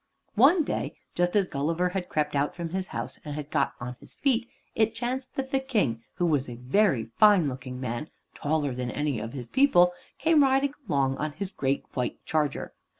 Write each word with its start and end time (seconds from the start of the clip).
One 0.33 0.63
day, 0.63 0.95
just 1.13 1.35
as 1.35 1.45
Gulliver 1.45 1.89
had 1.89 2.09
crept 2.09 2.33
out 2.33 2.55
from 2.55 2.69
his 2.69 2.87
house 2.87 3.19
and 3.23 3.35
had 3.35 3.51
got 3.51 3.75
on 3.79 3.95
his 3.99 4.15
feet, 4.15 4.49
it 4.73 4.95
chanced 4.95 5.35
that 5.35 5.51
the 5.51 5.59
King, 5.59 6.01
who 6.15 6.25
was 6.25 6.49
a 6.49 6.55
very 6.55 7.05
fine 7.19 7.47
looking 7.47 7.79
man, 7.79 8.09
taller 8.33 8.73
than 8.73 8.89
any 8.89 9.19
of 9.19 9.33
his 9.33 9.47
people, 9.47 9.93
came 10.17 10.41
riding 10.41 10.73
along 10.89 11.17
on 11.17 11.33
his 11.33 11.51
great 11.51 11.85
white 11.93 12.17
charger. 12.25 12.73